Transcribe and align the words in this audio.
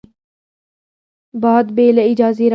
باد 1.41 1.67
بې 1.75 1.87
له 1.97 2.03
اجازې 2.11 2.21
راځي 2.45 2.47